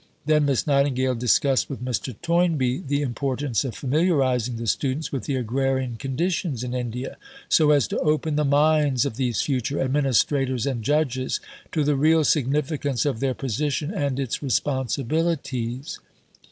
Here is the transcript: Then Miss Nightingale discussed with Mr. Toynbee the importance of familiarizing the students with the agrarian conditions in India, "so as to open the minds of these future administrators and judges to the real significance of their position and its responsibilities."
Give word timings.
Then 0.25 0.45
Miss 0.45 0.65
Nightingale 0.65 1.13
discussed 1.13 1.69
with 1.69 1.85
Mr. 1.85 2.15
Toynbee 2.23 2.79
the 2.79 3.03
importance 3.03 3.63
of 3.63 3.75
familiarizing 3.75 4.55
the 4.55 4.65
students 4.65 5.11
with 5.11 5.25
the 5.25 5.35
agrarian 5.35 5.95
conditions 5.95 6.63
in 6.63 6.73
India, 6.73 7.17
"so 7.49 7.69
as 7.69 7.87
to 7.89 7.99
open 7.99 8.35
the 8.35 8.43
minds 8.43 9.05
of 9.05 9.15
these 9.15 9.43
future 9.43 9.79
administrators 9.79 10.65
and 10.65 10.83
judges 10.83 11.39
to 11.71 11.83
the 11.83 11.95
real 11.95 12.23
significance 12.23 13.05
of 13.05 13.19
their 13.19 13.35
position 13.35 13.93
and 13.93 14.19
its 14.19 14.41
responsibilities." 14.41 15.99